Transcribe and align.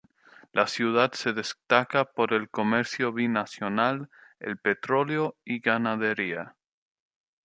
La 0.53 0.65
ciudad 0.65 1.11
se 1.13 1.31
destaca 1.31 2.05
por 2.05 2.33
el 2.33 2.49
comercio 2.49 3.13
binacional, 3.13 4.09
el 4.39 4.57
petróleo 4.57 5.35
y 5.45 5.59
ganadería. 5.59 6.55